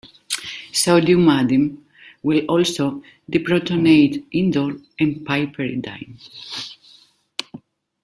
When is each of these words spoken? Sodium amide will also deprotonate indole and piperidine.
Sodium 0.71 1.27
amide 1.27 1.77
will 2.23 2.43
also 2.47 3.03
deprotonate 3.29 4.23
indole 4.33 4.83
and 4.99 5.17
piperidine. 5.17 6.17